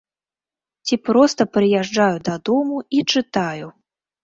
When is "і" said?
2.99-3.05